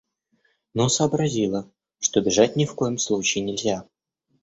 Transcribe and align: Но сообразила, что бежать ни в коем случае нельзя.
Но 0.73 0.89
сообразила, 0.89 1.71
что 1.99 2.21
бежать 2.21 2.55
ни 2.55 2.65
в 2.65 2.73
коем 2.73 2.97
случае 2.97 3.43
нельзя. 3.43 3.87